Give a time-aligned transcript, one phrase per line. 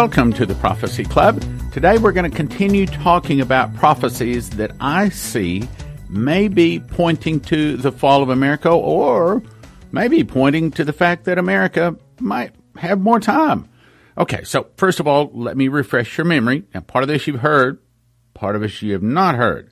[0.00, 1.44] Welcome to the Prophecy Club.
[1.72, 5.68] Today we're going to continue talking about prophecies that I see
[6.08, 9.42] may be pointing to the fall of America or
[9.92, 13.68] maybe pointing to the fact that America might have more time.
[14.16, 16.64] Okay, so first of all, let me refresh your memory.
[16.72, 17.78] Now, part of this you've heard,
[18.32, 19.70] part of this you have not heard.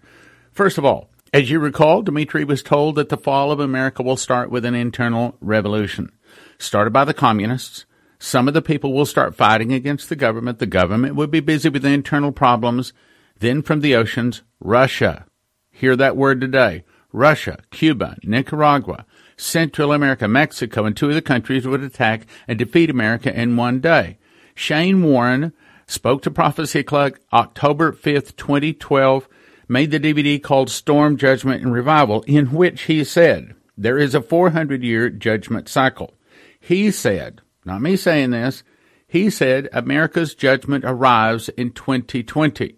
[0.52, 4.18] First of all, as you recall, Dmitri was told that the fall of America will
[4.18, 6.12] start with an internal revolution,
[6.58, 7.86] started by the communists.
[8.18, 10.58] Some of the people will start fighting against the government.
[10.58, 12.92] The government will be busy with the internal problems.
[13.38, 15.26] Then from the oceans, Russia.
[15.70, 16.84] Hear that word today.
[17.12, 22.90] Russia, Cuba, Nicaragua, Central America, Mexico, and two of the countries would attack and defeat
[22.90, 24.18] America in one day.
[24.54, 25.52] Shane Warren
[25.86, 29.28] spoke to Prophecy Club October 5th, 2012,
[29.68, 34.20] made the DVD called Storm, Judgment, and Revival, in which he said, there is a
[34.20, 36.14] 400 year judgment cycle.
[36.58, 38.64] He said, not me saying this,
[39.06, 42.76] he said America's judgment arrives in 2020.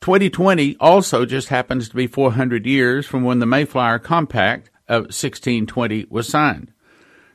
[0.00, 6.06] 2020 also just happens to be 400 years from when the Mayflower Compact of 1620
[6.10, 6.72] was signed.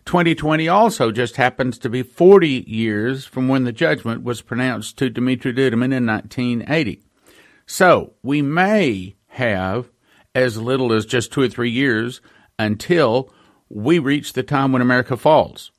[0.06, 5.10] 2020 also just happens to be 40 years from when the judgment was pronounced to
[5.10, 7.02] Dmitri Duduman in 1980.
[7.66, 9.90] So we may have
[10.34, 12.22] as little as just two or three years
[12.58, 13.34] until
[13.70, 15.72] we reach the time when America falls.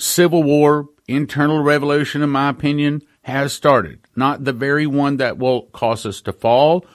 [0.00, 4.00] Civil war, internal revolution, in my opinion, has started.
[4.16, 6.86] Not the very one that will cause us to fall,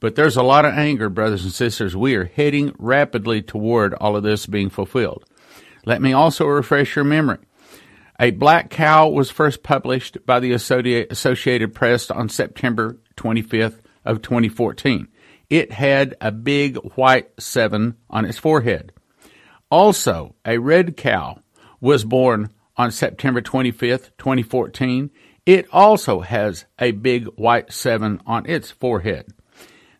[0.00, 1.94] but there's a lot of anger, brothers and sisters.
[1.94, 5.24] We are heading rapidly toward all of this being fulfilled.
[5.84, 7.38] Let me also refresh your memory.
[8.18, 15.08] A Black Cow was first published by the Associated Press on September 25th of 2014.
[15.50, 18.92] It had a big white seven on its forehead.
[19.70, 21.40] Also, a red cow
[21.80, 25.10] was born on September 25th, 2014.
[25.46, 29.26] It also has a big white seven on its forehead.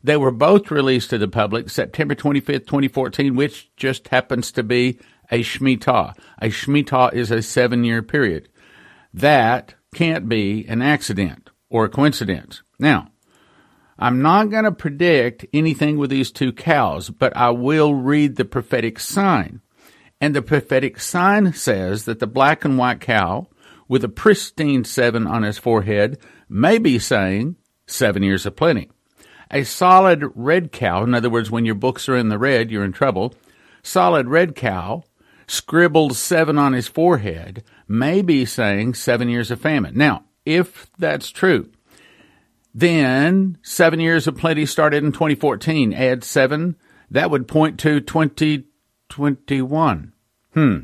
[0.02, 4.98] They were both released to the public September 25th, 2014, which just happens to be
[5.30, 6.14] a Shemitah.
[6.40, 8.48] A Shemitah is a seven year period.
[9.12, 12.62] That can't be an accident or a coincidence.
[12.78, 13.08] Now,
[13.98, 18.44] I'm not going to predict anything with these two cows, but I will read the
[18.44, 19.60] prophetic sign.
[20.20, 23.48] And the prophetic sign says that the black and white cow
[23.88, 28.90] with a pristine seven on his forehead may be saying seven years of plenty.
[29.50, 32.84] A solid red cow, in other words, when your books are in the red, you're
[32.84, 33.34] in trouble.
[33.82, 35.04] Solid red cow
[35.46, 39.96] scribbled seven on his forehead may be saying seven years of famine.
[39.96, 41.70] Now, if that's true,
[42.74, 45.92] then seven years of plenty started in 2014.
[45.92, 46.76] Add seven,
[47.10, 48.00] that would point to
[49.10, 50.12] 2021.
[50.52, 50.78] Hmm.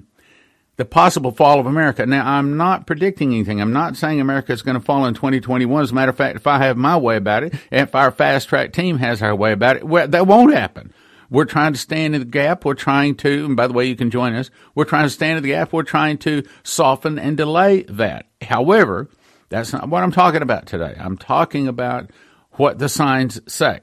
[0.76, 2.06] The possible fall of America.
[2.06, 3.60] Now, I'm not predicting anything.
[3.60, 5.82] I'm not saying America is going to fall in 2021.
[5.82, 8.48] As a matter of fact, if I have my way about it, if our fast
[8.48, 10.92] track team has our way about it, well, that won't happen.
[11.28, 12.64] We're trying to stand in the gap.
[12.64, 14.50] We're trying to, and by the way, you can join us.
[14.74, 15.72] We're trying to stand in the gap.
[15.72, 18.26] We're trying to soften and delay that.
[18.42, 19.08] However,
[19.48, 20.96] that's not what I'm talking about today.
[20.98, 22.10] I'm talking about
[22.52, 23.80] what the signs say.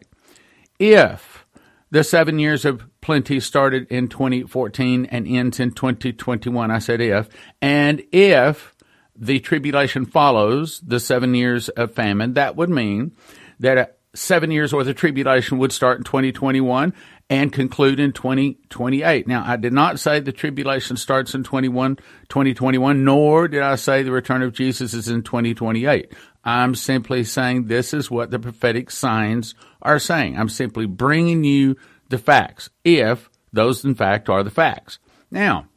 [0.78, 1.46] If
[1.90, 7.30] the seven years of plenty started in 2014 and ends in 2021, I said if,
[7.62, 8.76] and if
[9.16, 13.14] the tribulation follows the seven years of famine, that would mean
[13.62, 16.94] that seven years worth of tribulation would start in 2021
[17.30, 19.26] and conclude in 2028.
[19.26, 21.96] Now, I did not say the tribulation starts in 21,
[22.28, 26.12] 2021, nor did I say the return of Jesus is in 2028.
[26.44, 30.38] I'm simply saying this is what the prophetic signs are saying.
[30.38, 31.78] I'm simply bringing you
[32.10, 35.00] the facts, if those in fact are the facts.
[35.32, 35.68] Now,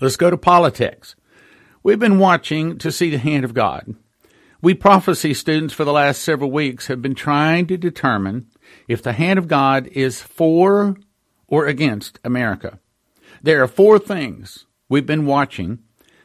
[0.00, 1.16] let's go to politics.
[1.82, 3.94] We've been watching to see the hand of God.
[4.62, 8.46] We prophecy students for the last several weeks have been trying to determine
[8.88, 10.96] if the hand of God is for
[11.46, 12.80] or against America.
[13.42, 15.80] There are four things we've been watching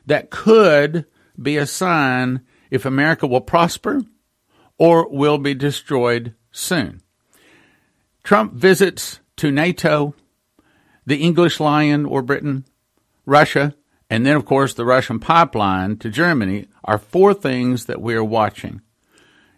[0.06, 1.06] that could
[1.42, 2.42] be a sign
[2.72, 4.02] if America will prosper
[4.78, 7.02] or will be destroyed soon.
[8.30, 10.14] Trump visits to NATO,
[11.04, 12.64] the English Lion or Britain,
[13.26, 13.74] Russia,
[14.08, 18.24] and then, of course, the Russian pipeline to Germany are four things that we are
[18.24, 18.82] watching.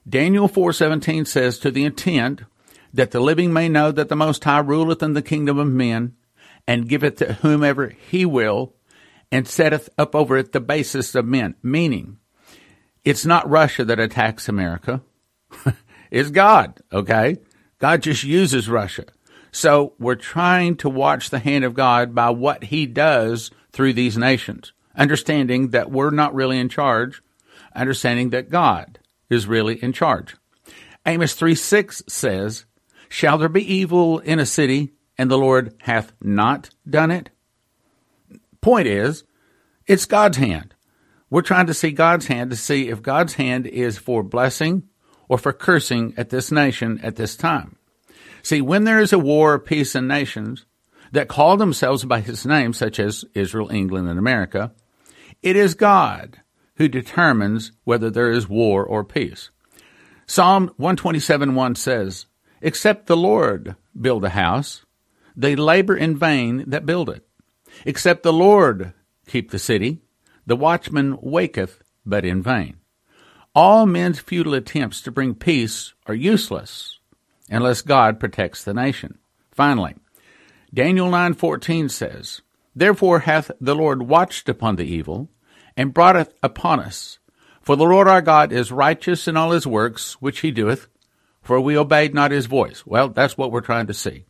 [0.08, 2.44] Daniel 4:17 says to the intent
[2.94, 6.16] that the living may know that the Most High ruleth in the kingdom of men,
[6.66, 8.74] and giveth to whomever he will,
[9.34, 11.56] and setteth up over it the basis of men.
[11.62, 12.20] Meaning,
[13.04, 15.02] it's not Russia that attacks America.
[16.10, 17.36] it's God, okay?
[17.82, 19.06] God just uses Russia.
[19.52, 24.18] So we're trying to watch the hand of God by what he does through these
[24.18, 27.22] nations, understanding that we're not really in charge
[27.76, 29.00] understanding that God
[29.30, 30.36] is really in charge.
[31.06, 32.66] Amos 3 6 says,
[33.10, 37.30] Shall there be evil in a city, and the Lord hath not done it?
[38.62, 39.24] Point is,
[39.88, 40.76] it's God's hand.
[41.30, 44.84] We're trying to see God's hand to see if God's hand is for blessing
[45.32, 47.78] or for cursing at this nation at this time.
[48.44, 50.66] See, when there is a war or peace in nations
[51.14, 54.74] that call themselves by his name, such as Israel, England, and America,
[55.42, 56.42] it is God
[56.76, 59.52] who determines whether there is war or peace.
[60.28, 62.26] Psalm 127 1 says,
[62.62, 64.86] Except the Lord build a house,
[65.34, 67.26] they labor in vain that build it.
[67.86, 68.92] Except the Lord
[69.30, 70.02] keep the city,
[70.46, 72.81] the watchman waketh, but in vain.
[73.54, 77.00] All men's futile attempts to bring peace are useless
[77.50, 79.18] unless God protects the nation.
[79.52, 79.96] Finally,
[80.74, 82.42] Daniel 9:14 says,
[82.74, 85.30] Therefore hath the Lord watched upon the evil
[85.76, 87.20] and brought it upon us.
[87.62, 90.88] For the Lord our God is righteous in all his works which he doeth,
[91.42, 92.86] for we obeyed not his voice.
[92.86, 94.24] Well, that's what we're trying to see.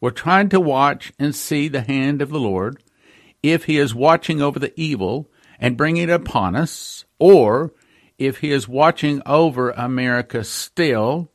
[0.00, 2.82] We're trying to watch and see the hand of the Lord
[3.42, 5.30] if he is watching over the evil
[5.60, 7.72] and bringing it upon us, or
[8.18, 11.30] if he is watching over America still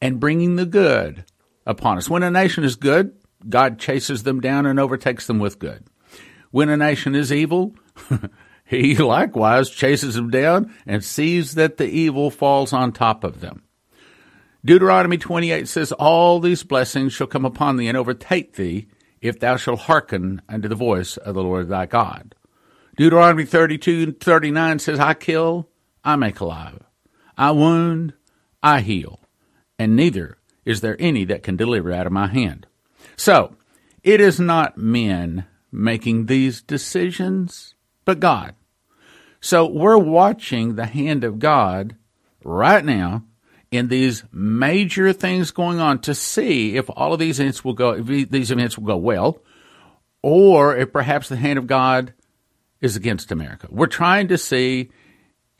[0.00, 1.24] and bringing the good
[1.66, 2.10] upon us.
[2.10, 3.14] When a nation is good,
[3.48, 5.84] God chases them down and overtakes them with good.
[6.50, 7.74] When a nation is evil,
[8.64, 13.62] he likewise chases them down and sees that the evil falls on top of them.
[14.64, 18.86] Deuteronomy 28 says, All these blessings shall come upon thee and overtake thee
[19.20, 22.34] if thou shalt hearken unto the voice of the Lord thy God.
[22.96, 25.68] Deuteronomy 32 and 39 says, I kill,
[26.04, 26.80] I make alive.
[27.36, 28.14] I wound,
[28.62, 29.22] I heal
[29.82, 32.68] and neither is there any that can deliver out of my hand.
[33.16, 33.56] So,
[34.04, 38.54] it is not men making these decisions, but God.
[39.40, 41.96] So we're watching the hand of God
[42.44, 43.24] right now
[43.72, 48.00] in these major things going on to see if all of these events will go,
[48.00, 49.42] these events will go well,
[50.22, 52.14] or if perhaps the hand of God
[52.80, 53.66] is against America.
[53.68, 54.90] We're trying to see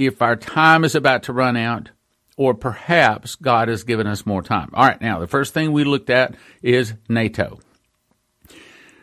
[0.07, 1.91] if our time is about to run out
[2.37, 4.71] or perhaps God has given us more time.
[4.75, 7.61] All right, now the first thing we looked at is NATO.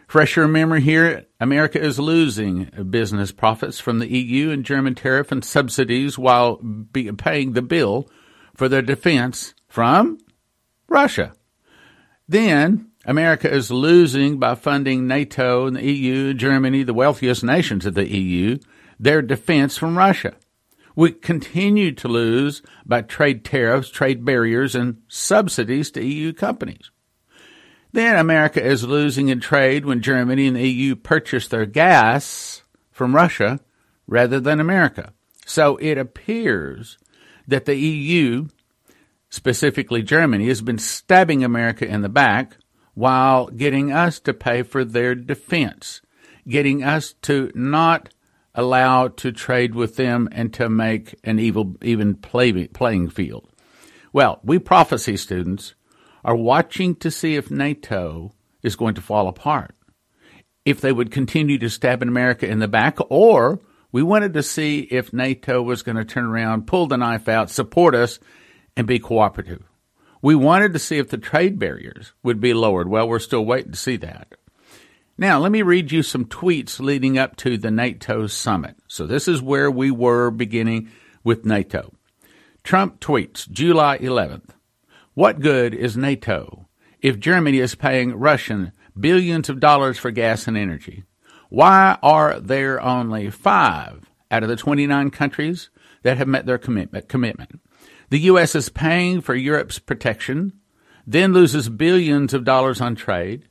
[0.08, 5.32] Fresh your memory here, America is losing business profits from the EU and German tariff
[5.32, 6.60] and subsidies while
[7.18, 8.10] paying the bill
[8.56, 10.18] for their defense from
[10.88, 11.34] Russia.
[12.28, 17.94] Then America is losing by funding NATO and the EU, Germany, the wealthiest nations of
[17.94, 18.58] the EU,
[19.00, 20.34] their defense from Russia.
[20.96, 26.92] We continue to lose by trade tariffs, trade barriers, and subsidies to EU companies.
[27.92, 33.16] Then America is losing in trade when Germany and the EU purchase their gas from
[33.16, 33.60] Russia
[34.08, 35.14] rather than America.
[35.46, 36.98] So it appears
[37.48, 38.48] that the EU,
[39.30, 42.58] specifically Germany, has been stabbing America in the back
[42.94, 46.02] while getting us to pay for their defense,
[46.48, 48.10] getting us to not
[48.56, 53.50] allowed to trade with them and to make an evil, even play, playing field.
[54.12, 55.76] Well, we prophecy students
[56.24, 59.76] are watching to see if NATO is going to fall apart,
[60.66, 64.80] if they would continue to stab America in the back, or we wanted to see
[64.80, 68.20] if NATO was going to turn around, pull the knife out, support us,
[68.76, 69.64] and be cooperative.
[70.22, 72.90] We wanted to see if the trade barriers would be lowered.
[72.90, 74.34] Well, we're still waiting to see that.
[75.20, 78.78] Now, let me read you some tweets leading up to the NATO summit.
[78.88, 80.92] So, this is where we were beginning
[81.26, 81.94] with NATO.
[82.64, 84.52] Trump tweets July 11th
[85.16, 86.70] What good is NATO
[87.02, 91.04] if Germany is paying Russian billions of dollars for gas and energy?
[91.50, 95.70] Why are there only five out of the 29 countries
[96.04, 97.10] that have met their commitment?
[97.10, 97.60] commitment?
[98.10, 98.56] The U.S.
[98.56, 100.54] is paying for Europe's protection,
[101.06, 103.49] then loses billions of dollars on trade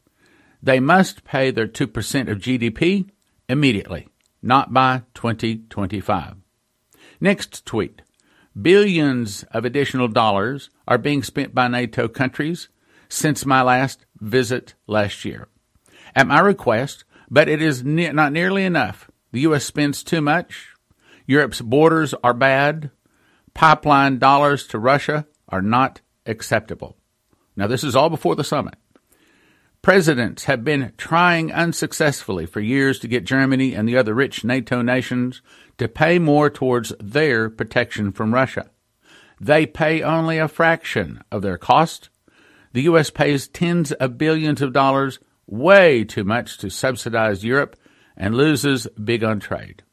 [0.63, 3.09] they must pay their 2% of GDP
[3.49, 4.09] immediately,
[4.43, 6.37] not by 2025.
[7.21, 8.03] Next tweet.
[8.61, 12.69] Billions of additional dollars are being spent by NATO countries
[13.09, 15.49] since my last visit last year.
[16.15, 19.11] At my request, but it is ne- not nearly enough.
[19.33, 19.65] The U.S.
[19.65, 20.69] spends too much.
[21.27, 22.91] Europe's borders are bad.
[23.55, 26.97] Pipeline dollars to Russia are not acceptable.
[27.57, 28.75] Now, this is all before the summit.
[29.89, 34.83] Presidents have been trying unsuccessfully for years to get Germany and the other rich NATO
[34.83, 35.41] nations
[35.79, 38.69] to pay more towards their protection from Russia.
[39.41, 42.11] They pay only a fraction of their cost.
[42.75, 43.09] The U.S.
[43.09, 47.75] pays tens of billions of dollars, way too much to subsidize Europe,
[48.15, 49.85] and loses big on trade.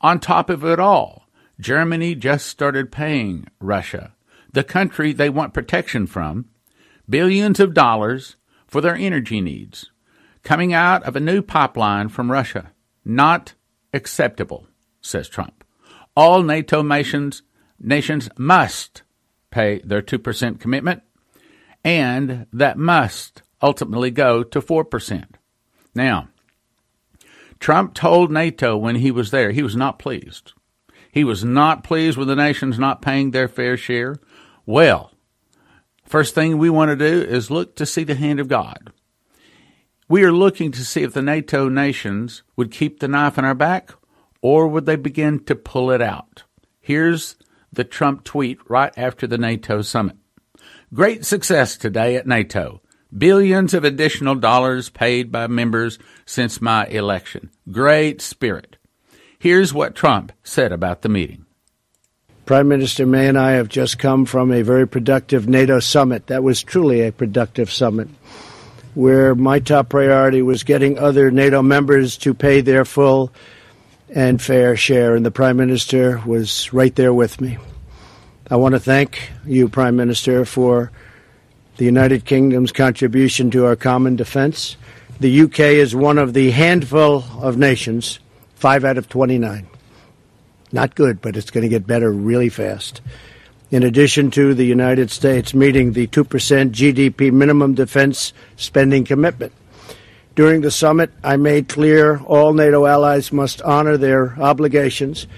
[0.00, 1.26] On top of it all,
[1.58, 4.14] Germany just started paying Russia,
[4.52, 6.50] the country they want protection from,
[7.08, 8.36] billions of dollars
[8.74, 9.92] for their energy needs,
[10.42, 12.72] coming out of a new pipeline from Russia.
[13.04, 13.54] Not
[13.92, 14.66] acceptable,
[15.00, 15.62] says Trump.
[16.16, 17.42] All NATO nations
[17.78, 19.04] nations must
[19.52, 21.04] pay their 2% commitment,
[21.84, 25.24] and that must ultimately go to 4%.
[25.94, 26.30] Now,
[27.60, 30.52] Trump told NATO when he was there he was not pleased.
[31.12, 34.16] He was not pleased with the nations not paying their fair share.
[34.66, 35.13] Well,
[36.06, 38.92] first thing we want to do is look to see the hand of God.
[40.08, 43.54] We are looking to see if the NATO nations would keep the knife in our
[43.54, 43.92] back
[44.42, 46.44] or would they begin to pull it out?
[46.80, 47.36] Here's
[47.72, 50.16] the Trump tweet right after the NATO summit.
[50.92, 52.82] Great success today at NATO.
[53.16, 57.50] Billions of additional dollars paid by members since my election.
[57.70, 58.76] Great spirit.
[59.38, 61.43] Here's what Trump said about the meeting.
[62.46, 66.26] Prime Minister May and I have just come from a very productive NATO summit.
[66.26, 68.08] That was truly a productive summit
[68.94, 73.32] where my top priority was getting other NATO members to pay their full
[74.10, 77.56] and fair share, and the Prime Minister was right there with me.
[78.50, 80.92] I want to thank you, Prime Minister, for
[81.78, 84.76] the United Kingdom's contribution to our common defense.
[85.18, 88.18] The UK is one of the handful of nations,
[88.54, 89.66] five out of 29.
[90.74, 93.00] Not good, but it's going to get better really fast.
[93.70, 96.24] In addition to the United States meeting the 2%
[96.72, 99.52] GDP minimum defense spending commitment.
[100.34, 105.28] During the summit, I made clear all NATO allies must honor their obligations,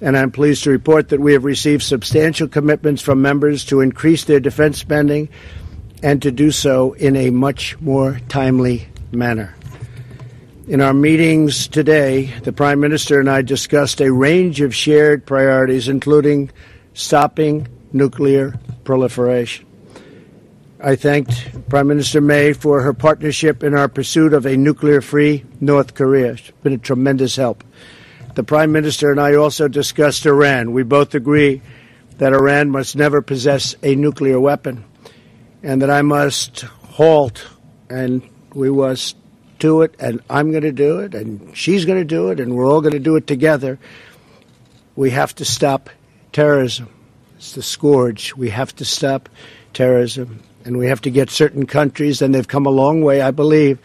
[0.00, 4.24] and I'm pleased to report that we have received substantial commitments from members to increase
[4.24, 5.28] their defense spending
[6.02, 9.54] and to do so in a much more timely manner.
[10.68, 15.86] In our meetings today, the Prime Minister and I discussed a range of shared priorities,
[15.86, 16.50] including
[16.92, 19.64] stopping nuclear proliferation.
[20.80, 25.44] I thanked Prime Minister May for her partnership in our pursuit of a nuclear free
[25.60, 26.32] North Korea.
[26.32, 27.62] It's been a tremendous help.
[28.34, 30.72] The Prime Minister and I also discussed Iran.
[30.72, 31.62] We both agree
[32.18, 34.84] that Iran must never possess a nuclear weapon
[35.62, 37.46] and that I must halt
[37.88, 39.16] and we must
[39.58, 42.54] do it and I'm going to do it and she's going to do it and
[42.54, 43.78] we're all going to do it together.
[44.94, 45.90] We have to stop
[46.32, 46.88] terrorism.
[47.36, 48.34] It's the scourge.
[48.34, 49.28] We have to stop
[49.72, 53.30] terrorism and we have to get certain countries, and they've come a long way, I
[53.30, 53.78] believe.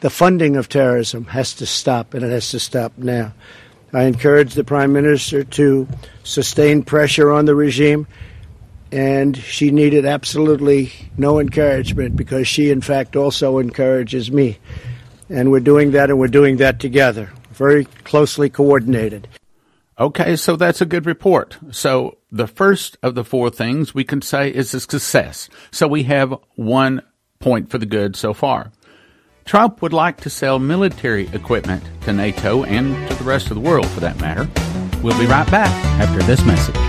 [0.00, 3.32] The funding of terrorism has to stop, and it has to stop now.
[3.92, 5.88] I encourage the Prime Minister to
[6.22, 8.06] sustain pressure on the regime,
[8.92, 14.58] and she needed absolutely no encouragement because she, in fact, also encourages me.
[15.28, 19.28] And we're doing that, and we're doing that together, very closely coordinated.
[19.98, 21.58] Okay, so that's a good report.
[21.72, 25.48] So the first of the four things we can say is a success.
[25.70, 27.02] So we have one
[27.40, 28.70] point for the good so far.
[29.44, 33.60] Trump would like to sell military equipment to NATO and to the rest of the
[33.60, 34.48] world for that matter.
[35.02, 35.70] We'll be right back
[36.00, 36.87] after this message.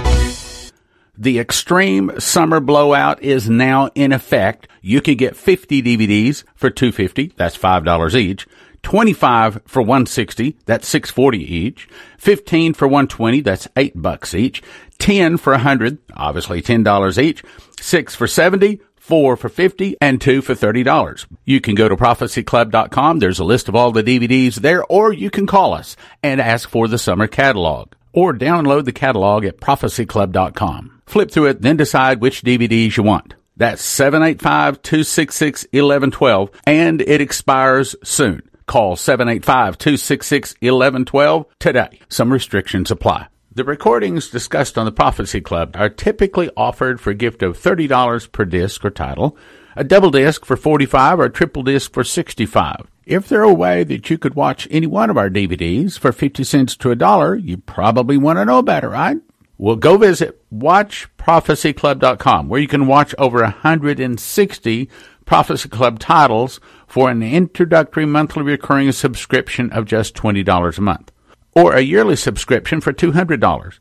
[1.22, 4.70] The extreme summer blowout is now in effect.
[4.82, 7.34] You can get 50 DVDs for 250.
[7.36, 8.48] That's $5 each.
[8.84, 11.90] 25 for 160, that's 640 each.
[12.20, 14.64] 15 for 120, that's 8 bucks each.
[15.00, 17.44] 10 for 100, obviously $10 each.
[17.82, 21.26] 6 for 70, 4 for 50, and 2 for $30.
[21.44, 23.20] You can go to prophecyclub.com.
[23.20, 26.70] There's a list of all the DVDs there, or you can call us and ask
[26.70, 27.92] for the summer catalog.
[28.14, 30.99] Or download the catalog at prophecyclub.com.
[31.10, 33.34] Flip through it, then decide which DVDs you want.
[33.58, 38.44] That's 785-266-1112, and it expires soon.
[38.68, 42.00] Call 785-266-1112 today.
[42.10, 43.26] Some restrictions apply.
[43.52, 48.32] The recordings discussed on the Prophecy Club are typically offered for a gift of $30
[48.32, 49.36] per disc or title,
[49.76, 52.86] a double disc for 45 or a triple disc for 65.
[53.08, 56.44] If there a way that you could watch any one of our DVDs for 50
[56.44, 59.18] cents to a dollar, you probably want to know about it, right?
[59.62, 64.90] Well, go visit watchprophecyclub.com where you can watch over 160
[65.26, 71.12] Prophecy Club titles for an introductory monthly recurring subscription of just $20 a month,
[71.54, 73.80] or a yearly subscription for $200.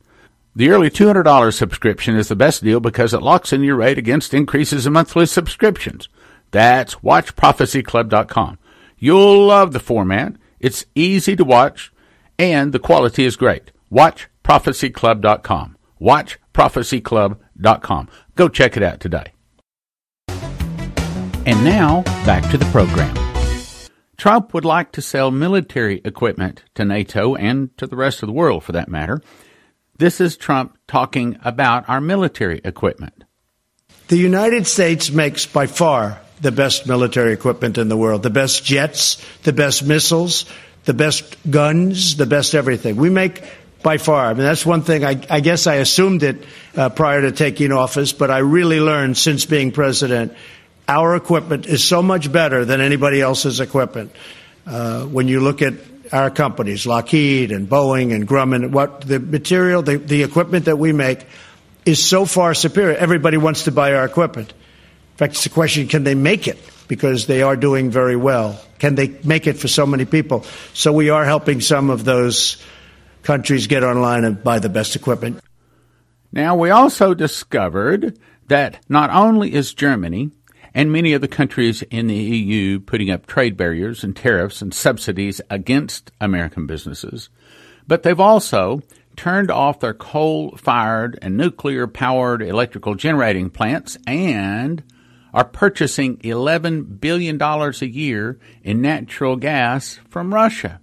[0.57, 4.35] The early $200 subscription is the best deal because it locks in your rate against
[4.35, 6.09] increases in monthly subscriptions.
[6.51, 8.59] That's watchprophecyclub.com.
[8.99, 10.35] You'll love the format.
[10.59, 11.93] It's easy to watch
[12.37, 13.71] and the quality is great.
[14.49, 15.77] Watchprophecyclub.com.
[16.01, 18.09] Watchprophecyclub.com.
[18.35, 19.33] Go check it out today.
[21.47, 23.17] And now, back to the program.
[24.17, 28.33] Trump would like to sell military equipment to NATO and to the rest of the
[28.33, 29.23] world for that matter.
[29.99, 33.25] This is Trump talking about our military equipment.
[34.09, 38.65] The United States makes by far the best military equipment in the world, the best
[38.65, 40.45] jets, the best missiles,
[40.85, 42.95] the best guns, the best everything.
[42.97, 43.43] We make
[43.83, 44.27] by far.
[44.27, 45.05] I mean, that's one thing.
[45.05, 46.45] I, I guess I assumed it
[46.77, 50.35] uh, prior to taking office, but I really learned since being president.
[50.89, 54.13] Our equipment is so much better than anybody else's equipment.
[54.67, 55.75] Uh, when you look at
[56.13, 60.93] our companies, Lockheed and Boeing and Grumman, what the material, the, the equipment that we
[60.93, 61.27] make
[61.85, 62.97] is so far superior.
[62.97, 64.51] Everybody wants to buy our equipment.
[64.51, 66.59] In fact, it's a question, can they make it?
[66.87, 68.61] Because they are doing very well.
[68.79, 70.45] Can they make it for so many people?
[70.73, 72.63] So we are helping some of those
[73.23, 75.41] countries get online and buy the best equipment.
[76.33, 80.31] Now, we also discovered that not only is Germany
[80.75, 84.73] and many of the countries in the EU putting up trade barriers and tariffs and
[84.75, 87.31] subsidies against American businesses,
[87.87, 88.83] but they've also
[89.17, 94.83] turned off their coal fired and nuclear powered electrical generating plants and
[95.35, 100.81] are purchasing $11 billion a year in natural gas from Russia.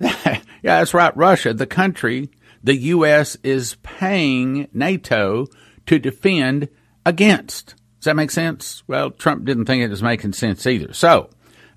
[0.00, 2.30] yeah, that's right, Russia, the country
[2.66, 3.36] the U.S.
[3.44, 5.46] is paying NATO
[5.86, 6.68] to defend
[7.04, 7.76] against.
[8.00, 8.82] Does that make sense?
[8.88, 10.92] Well, Trump didn't think it was making sense either.
[10.92, 11.30] So,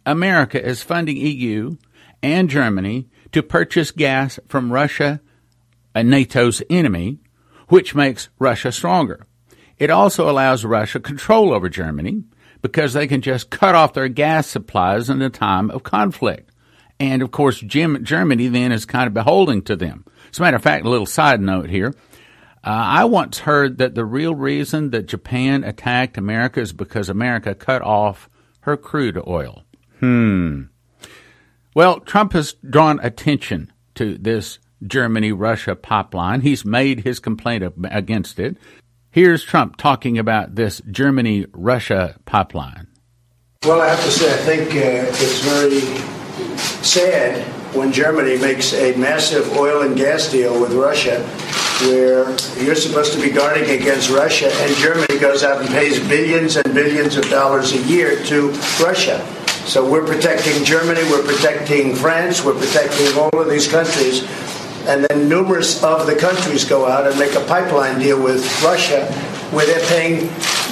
[0.05, 1.77] America is funding EU
[2.23, 5.21] and Germany to purchase gas from Russia,
[5.93, 7.19] a NATO's enemy,
[7.67, 9.27] which makes Russia stronger.
[9.77, 12.23] It also allows Russia control over Germany
[12.63, 16.48] because they can just cut off their gas supplies in a time of conflict.
[16.99, 20.05] And of course, Jim, Germany then is kind of beholden to them.
[20.29, 21.93] As a matter of fact, a little side note here.
[22.61, 27.55] Uh, I once heard that the real reason that Japan attacked America is because America
[27.55, 28.29] cut off
[28.61, 29.63] her crude oil.
[29.99, 30.63] Hmm.
[31.73, 36.41] Well, Trump has drawn attention to this Germany Russia pipeline.
[36.41, 38.57] He's made his complaint against it.
[39.12, 42.88] Here's Trump talking about this Germany Russia pipeline.
[43.63, 46.18] Well, I have to say, I think uh, it's very
[46.81, 47.43] sad
[47.75, 51.21] when Germany makes a massive oil and gas deal with Russia,
[51.87, 52.29] where
[52.63, 56.73] you're supposed to be guarding against Russia, and Germany goes out and pays billions and
[56.73, 58.49] billions of dollars a year to
[58.81, 59.25] Russia.
[59.65, 64.27] So we're protecting Germany, we're protecting France, we're protecting all of these countries.
[64.87, 69.05] And then numerous of the countries go out and make a pipeline deal with Russia
[69.51, 70.29] where they're paying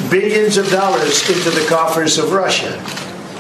[0.10, 2.82] billions of dollars into the coffers of Russia.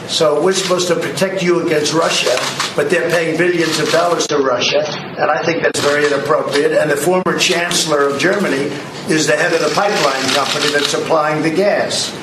[0.08, 2.34] So we're supposed to protect you against Russia,
[2.78, 6.72] but they're paying billions of dollars to Russia, and I think that's very inappropriate.
[6.72, 8.72] And the former chancellor of Germany
[9.12, 12.15] is the head of the pipeline company that's supplying the gas.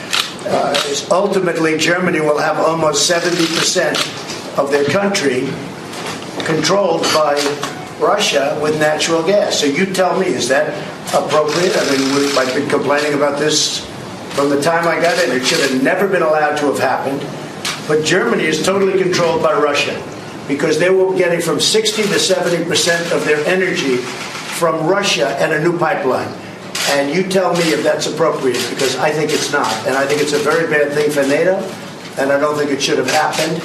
[0.46, 0.74] Uh,
[1.10, 5.46] ultimately, Germany will have almost 70% of their country
[6.46, 7.34] controlled by
[8.00, 9.60] Russia with natural gas.
[9.60, 10.72] So you tell me, is that
[11.14, 11.76] appropriate?
[11.76, 13.84] I mean, I've been complaining about this
[14.34, 15.36] from the time I got in.
[15.36, 17.43] It should have never been allowed to have happened.
[17.86, 20.02] But Germany is totally controlled by Russia
[20.48, 25.52] because they were getting from 60 to 70 percent of their energy from Russia and
[25.52, 26.32] a new pipeline.
[26.90, 29.72] And you tell me if that's appropriate because I think it's not.
[29.86, 31.56] And I think it's a very bad thing for NATO,
[32.18, 33.62] and I don't think it should have happened.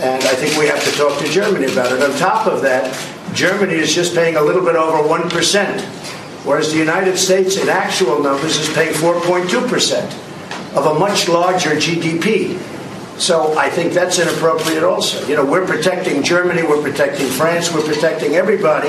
[0.00, 2.02] And I think we have to talk to Germany about it.
[2.02, 2.90] On top of that,
[3.34, 5.80] Germany is just paying a little bit over 1%,
[6.44, 12.58] whereas the United States, in actual numbers, is paying 4.2% of a much larger GDP.
[13.22, 15.24] So I think that's inappropriate also.
[15.28, 18.88] You know, we're protecting Germany, we're protecting France, we're protecting everybody,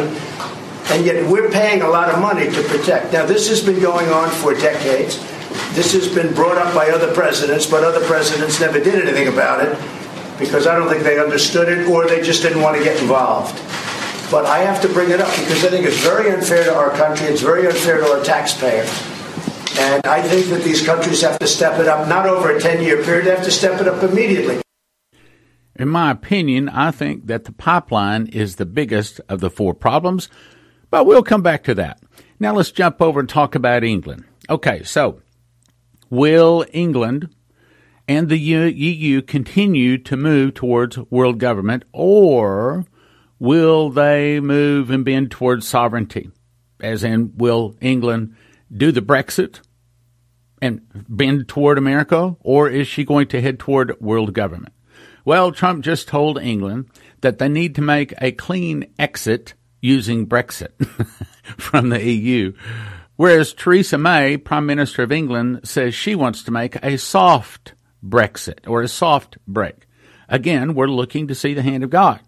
[0.89, 3.13] and yet we're paying a lot of money to protect.
[3.13, 5.19] Now, this has been going on for decades.
[5.75, 9.63] This has been brought up by other presidents, but other presidents never did anything about
[9.63, 9.77] it
[10.39, 13.53] because I don't think they understood it or they just didn't want to get involved.
[14.31, 16.89] But I have to bring it up because I think it's very unfair to our
[16.89, 19.12] country, it's very unfair to our taxpayer.
[19.79, 22.83] And I think that these countries have to step it up, not over a 10
[22.83, 24.61] year period, they have to step it up immediately.
[25.75, 30.29] In my opinion, I think that the pipeline is the biggest of the four problems,
[30.91, 31.99] but we'll come back to that.
[32.39, 34.25] Now let's jump over and talk about England.
[34.49, 35.21] Okay, so
[36.09, 37.33] will England
[38.07, 42.85] and the EU continue to move towards world government, or
[43.39, 46.29] will they move and bend towards sovereignty?
[46.81, 48.35] As in, will England
[48.75, 49.61] do the Brexit
[50.61, 54.73] and bend toward America, or is she going to head toward world government?
[55.25, 56.89] Well, Trump just told England
[57.21, 60.85] that they need to make a clean exit using Brexit
[61.57, 62.53] from the EU.
[63.15, 68.67] Whereas Theresa May, Prime Minister of England, says she wants to make a soft Brexit
[68.67, 69.85] or a soft break.
[70.27, 72.19] Again, we're looking to see the hand of God.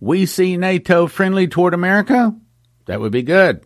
[0.00, 2.36] We see NATO friendly toward America.
[2.86, 3.64] That would be good.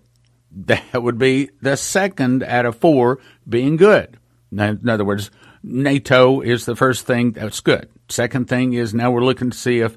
[0.54, 4.18] That would be the second out of four being good.
[4.50, 5.30] In other words,
[5.62, 7.88] NATO is the first thing that's good.
[8.08, 9.96] Second thing is now we're looking to see if,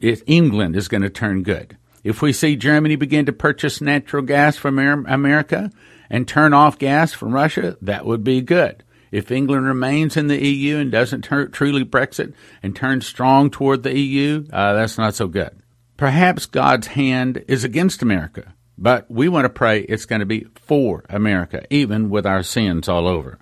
[0.00, 1.76] if England is going to turn good.
[2.02, 5.70] If we see Germany begin to purchase natural gas from America
[6.10, 8.82] and turn off gas from Russia, that would be good.
[9.10, 13.82] If England remains in the EU and doesn't tur- truly Brexit and turns strong toward
[13.82, 15.62] the EU, uh, that's not so good.
[15.96, 20.46] Perhaps God's hand is against America, but we want to pray it's going to be
[20.54, 23.38] for America, even with our sins all over.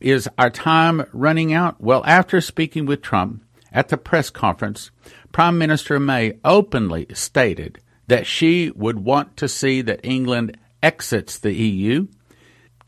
[0.00, 1.80] Is our time running out?
[1.80, 4.90] Well, after speaking with Trump at the press conference,
[5.30, 11.52] Prime Minister May openly stated that she would want to see that England exits the
[11.52, 12.08] EU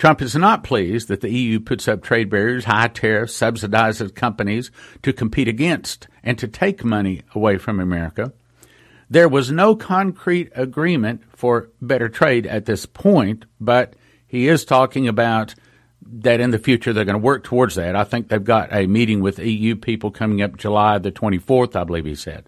[0.02, 4.72] Trump is not pleased that the EU puts up trade barriers, high tariffs, subsidizes companies
[5.02, 8.32] to compete against and to take money away from America.
[9.12, 13.92] There was no concrete agreement for better trade at this point, but
[14.26, 15.54] he is talking about
[16.00, 17.94] that in the future they're going to work towards that.
[17.94, 21.84] I think they've got a meeting with EU people coming up July the 24th, I
[21.84, 22.46] believe he said.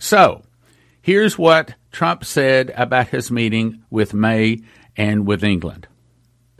[0.00, 0.42] So,
[1.00, 4.62] here's what Trump said about his meeting with May
[4.96, 5.86] and with England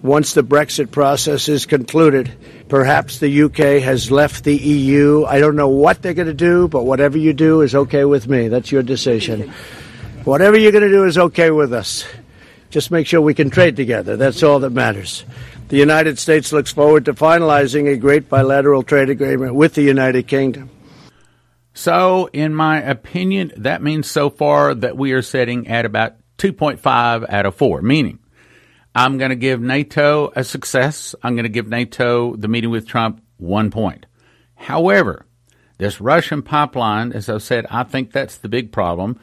[0.03, 2.33] once the Brexit process is concluded.
[2.69, 5.25] Perhaps the UK has left the EU.
[5.25, 8.29] I don't know what they're going to do, but whatever you do is okay with
[8.29, 8.49] me.
[8.49, 9.53] That's your decision.
[10.25, 12.07] Whatever you're going to do is okay with us.
[12.71, 14.17] Just make sure we can trade together.
[14.17, 15.25] That's all that matters.
[15.69, 20.27] The United States looks forward to finalizing a great bilateral trade agreement with the United
[20.27, 20.71] Kingdom.
[21.75, 27.31] So, in my opinion, that means so far that we are sitting at about 2.5
[27.31, 28.19] out of 4, meaning
[28.95, 31.15] I'm going to give NATO a success.
[31.23, 34.07] I'm going to give NATO the meeting with Trump one point.
[34.55, 35.27] However,
[35.79, 39.19] this Russian pipeline, as I've said, I think that's the big problem,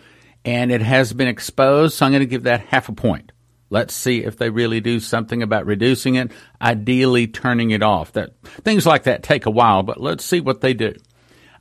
[0.46, 3.32] and it has been exposed, so I'm going to give that half a point.
[3.70, 8.14] Let's see if they really do something about reducing it, ideally turning it off.
[8.14, 10.96] That things like that take a while, but let's see what they do.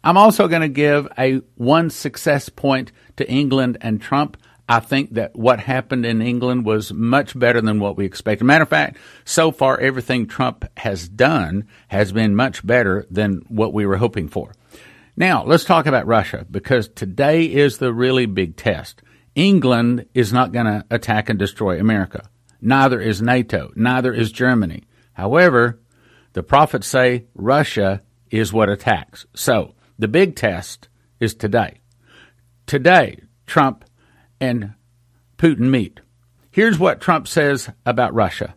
[0.05, 4.37] I'm also going to give a one success point to England and Trump.
[4.69, 8.45] I think that what happened in England was much better than what we expected.
[8.45, 13.73] Matter of fact, so far everything Trump has done has been much better than what
[13.73, 14.53] we were hoping for.
[15.17, 19.03] Now, let's talk about Russia because today is the really big test.
[19.35, 22.29] England is not going to attack and destroy America.
[22.61, 23.71] Neither is NATO.
[23.77, 24.85] Neither is Germany.
[25.13, 25.81] However,
[26.33, 29.27] the prophets say Russia is what attacks.
[29.35, 30.89] So, the big test
[31.21, 31.81] is today.
[32.67, 33.86] Today, Trump
[34.41, 34.75] and
[35.39, 36.01] Putin meet.
[36.51, 38.55] Here's what Trump says about Russia.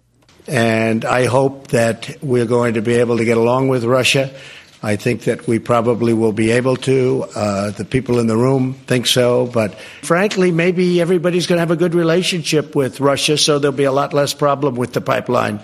[0.48, 4.34] And I hope that we're going to be able to get along with Russia.
[4.82, 7.26] I think that we probably will be able to.
[7.36, 9.48] Uh, the people in the room think so.
[9.48, 13.84] But frankly, maybe everybody's going to have a good relationship with Russia, so there'll be
[13.84, 15.60] a lot less problem with the pipeline.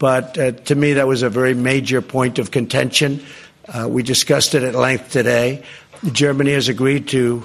[0.00, 3.24] But uh, to me, that was a very major point of contention.
[3.68, 5.64] Uh, we discussed it at length today.
[6.12, 7.44] Germany has agreed to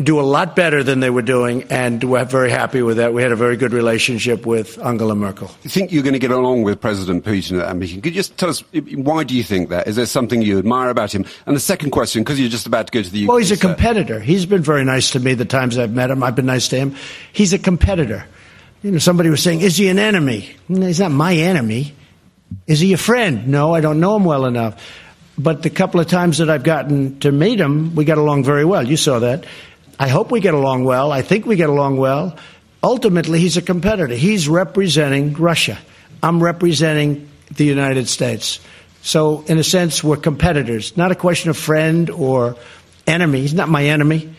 [0.00, 3.12] do a lot better than they were doing, and we're very happy with that.
[3.12, 5.50] We had a very good relationship with Angela Merkel.
[5.64, 8.00] You think you're going to get along with President Putin at that meeting?
[8.00, 8.62] Could you just tell us
[8.94, 9.88] why do you think that?
[9.88, 11.24] Is there something you admire about him?
[11.46, 13.28] And the second question, because you're just about to go to the UK.
[13.28, 14.20] Well, he's a competitor.
[14.20, 16.22] He's been very nice to me the times I've met him.
[16.22, 16.94] I've been nice to him.
[17.32, 18.24] He's a competitor.
[18.82, 21.92] You know, somebody was saying, "Is he an enemy?" he's not my enemy.
[22.68, 23.48] Is he a friend?
[23.48, 24.80] No, I don't know him well enough.
[25.36, 28.64] But the couple of times that I've gotten to meet him, we got along very
[28.64, 28.86] well.
[28.86, 29.44] You saw that.
[29.98, 31.10] I hope we get along well.
[31.10, 32.36] I think we get along well.
[32.82, 34.14] Ultimately, he's a competitor.
[34.14, 35.78] He's representing Russia.
[36.22, 38.60] I'm representing the United States.
[39.02, 40.96] So, in a sense, we're competitors.
[40.96, 42.56] Not a question of friend or
[43.06, 43.40] enemy.
[43.40, 44.32] He's not my enemy.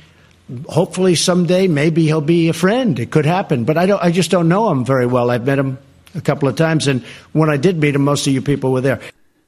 [0.67, 2.97] Hopefully, someday, maybe he'll be a friend.
[2.97, 3.65] It could happen.
[3.65, 5.29] But I, don't, I just don't know him very well.
[5.29, 5.77] I've met him
[6.15, 6.87] a couple of times.
[6.87, 8.99] And when I did meet him, most of you people were there.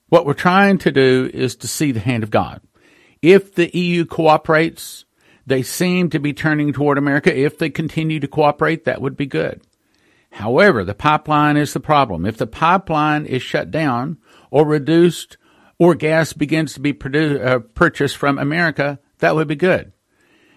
[0.09, 2.61] What we're trying to do is to see the hand of God.
[3.21, 5.05] If the EU cooperates,
[5.45, 7.35] they seem to be turning toward America.
[7.35, 9.61] If they continue to cooperate, that would be good.
[10.31, 12.25] However, the pipeline is the problem.
[12.25, 14.17] If the pipeline is shut down
[14.49, 15.37] or reduced
[15.77, 19.91] or gas begins to be produ- uh, purchased from America, that would be good.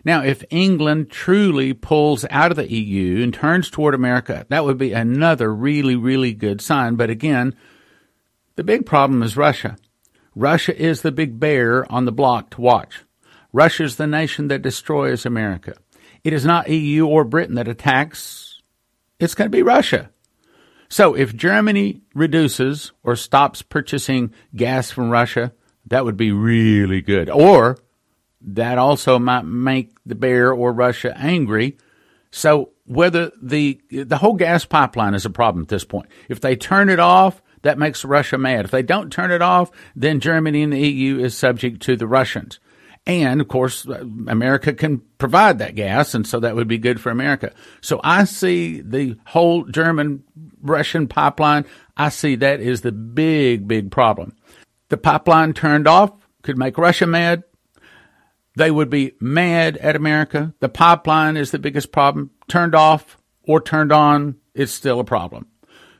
[0.04, 4.76] Now, if England truly pulls out of the EU and turns toward America, that would
[4.76, 6.96] be another really, really good sign.
[6.96, 7.56] But again,
[8.56, 9.76] the big problem is Russia.
[10.34, 13.03] Russia is the big bear on the block to watch.
[13.54, 15.74] Russia is the nation that destroys America.
[16.24, 18.60] It is not EU or Britain that attacks.
[19.20, 20.10] It's going to be Russia.
[20.88, 25.52] So if Germany reduces or stops purchasing gas from Russia,
[25.86, 27.30] that would be really good.
[27.30, 27.78] Or
[28.40, 31.78] that also might make the bear or Russia angry.
[32.32, 36.08] So whether the the whole gas pipeline is a problem at this point.
[36.28, 38.64] If they turn it off, that makes Russia mad.
[38.64, 42.08] If they don't turn it off, then Germany and the EU is subject to the
[42.08, 42.58] Russians.
[43.06, 47.00] And of course, uh, America can provide that gas, and so that would be good
[47.00, 47.52] for America.
[47.82, 50.24] So I see the whole German
[50.64, 54.34] Russian pipeline, I see that is the big, big problem.
[54.88, 56.12] The pipeline turned off
[56.42, 57.44] could make Russia mad.
[58.56, 60.54] They would be mad at America.
[60.60, 62.30] The pipeline is the biggest problem.
[62.48, 65.46] Turned off or turned on, it's still a problem.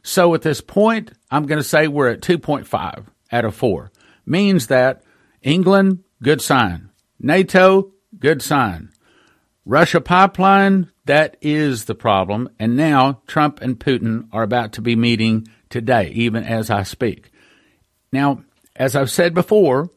[0.02, 3.90] So at this point, I'm going to say we're at 2.5 out of 4.
[4.26, 5.02] Means that
[5.42, 6.90] England, good sign.
[7.24, 8.90] NATO, good sign.
[9.64, 12.50] Russia pipeline, that is the problem.
[12.58, 17.30] And now Trump and Putin are about to be meeting today, even as I speak.
[18.12, 18.44] Now,
[18.76, 19.88] as I've said before,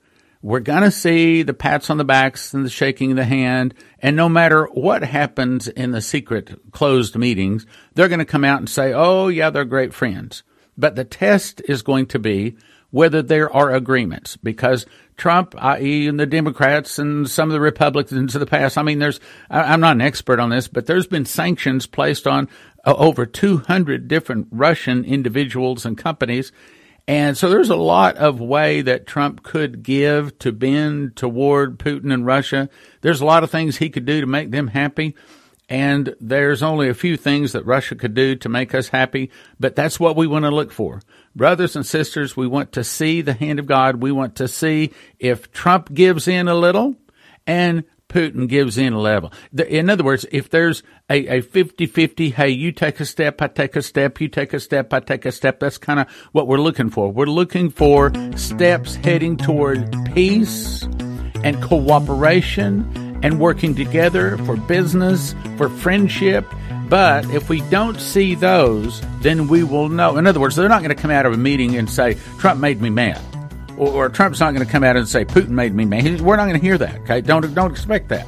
[0.42, 3.74] we're going to see the pats on the backs and the shaking of the hand.
[4.00, 8.60] And no matter what happens in the secret closed meetings, they're going to come out
[8.60, 10.44] and say, oh, yeah, they're great friends.
[10.78, 12.56] But the test is going to be
[12.92, 14.86] whether there are agreements because
[15.18, 19.00] Trump, i.e., and the Democrats and some of the Republicans of the past, I mean,
[19.00, 19.20] there's,
[19.50, 22.48] I'm not an expert on this, but there's been sanctions placed on
[22.86, 26.52] uh, over 200 different Russian individuals and companies
[27.08, 32.14] and so there's a lot of way that Trump could give to bend toward Putin
[32.14, 32.70] and Russia.
[33.00, 35.16] There's a lot of things he could do to make them happy.
[35.70, 39.76] And there's only a few things that Russia could do to make us happy, but
[39.76, 41.02] that's what we want to look for.
[41.36, 43.98] Brothers and sisters, we want to see the hand of God.
[43.98, 46.96] We want to see if Trump gives in a little
[47.46, 49.34] and Putin gives in a level.
[49.68, 53.76] In other words, if there's a, a 50-50, hey, you take a step, I take
[53.76, 56.58] a step, you take a step, I take a step, that's kind of what we're
[56.58, 57.12] looking for.
[57.12, 60.84] We're looking for steps heading toward peace
[61.44, 66.46] and cooperation and working together for business, for friendship.
[66.88, 70.16] But if we don't see those, then we will know.
[70.16, 72.62] In other words, they're not going to come out of a meeting and say, Trump
[72.62, 73.22] made me mad
[73.78, 76.22] or, or Trump's not going to come out and say Putin made me mad.
[76.22, 77.02] We're not going to hear that.
[77.02, 78.26] Okay, don't don't expect that.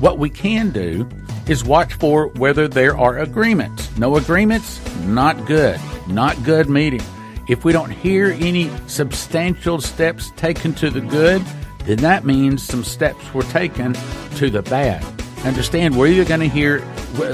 [0.00, 1.08] What we can do
[1.46, 3.96] is watch for whether there are agreements.
[3.98, 5.80] No agreements, not good.
[6.06, 7.02] Not good meeting.
[7.48, 11.42] If we don't hear any substantial steps taken to the good,
[11.88, 13.94] then that means some steps were taken
[14.36, 15.04] to the bad.
[15.44, 16.80] Understand, we're either going to hear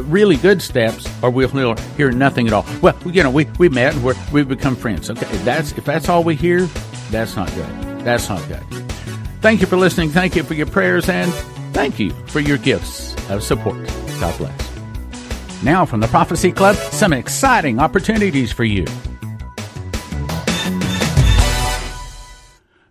[0.02, 2.64] really good steps or we'll hear nothing at all.
[2.80, 5.10] Well, you know, we, we met and we're, we've become friends.
[5.10, 6.66] Okay, that's if that's all we hear,
[7.10, 8.00] that's not good.
[8.00, 8.62] That's not good.
[9.40, 10.10] Thank you for listening.
[10.10, 11.32] Thank you for your prayers and
[11.72, 13.76] thank you for your gifts of support.
[14.20, 15.62] God bless.
[15.64, 18.84] Now, from the Prophecy Club, some exciting opportunities for you.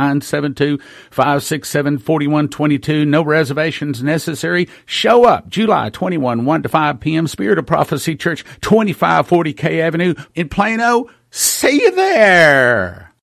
[1.10, 3.06] 972-567-4122.
[3.06, 4.68] No reservations necessary.
[4.86, 7.26] Show up July 21, 1 to 5 p.m.
[7.26, 11.10] Spirit of Prophecy Church, 2540 K Avenue in Plano.
[11.30, 13.12] See you there.